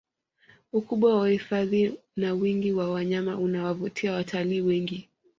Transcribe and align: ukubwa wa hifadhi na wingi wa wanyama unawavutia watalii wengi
ukubwa 0.73 1.15
wa 1.19 1.29
hifadhi 1.29 1.93
na 2.15 2.33
wingi 2.33 2.71
wa 2.71 2.89
wanyama 2.91 3.37
unawavutia 3.37 4.13
watalii 4.13 4.61
wengi 4.61 5.09